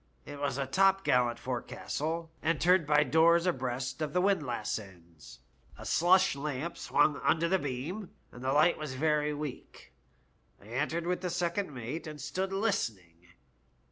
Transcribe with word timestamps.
It 0.25 0.39
was 0.39 0.57
a 0.57 0.65
topgallant 0.65 1.37
forecastle, 1.37 2.31
entered 2.41 2.87
by 2.87 3.03
doors 3.03 3.45
abreast 3.45 4.01
of 4.01 4.13
the 4.13 4.21
windlass 4.21 4.79
ends; 4.79 5.41
a 5.77 5.85
slush 5.85 6.35
lamp 6.35 6.75
swung 6.79 7.17
under 7.17 7.47
the 7.47 7.59
beam, 7.59 8.09
and 8.31 8.43
the 8.43 8.51
light 8.51 8.79
was 8.79 8.95
very 8.95 9.31
weak 9.31 9.93
I 10.59 10.69
entered 10.69 11.05
with 11.05 11.21
the 11.21 11.29
second 11.29 11.71
mate, 11.71 12.07
and 12.07 12.19
stood 12.19 12.51
listening. 12.51 13.27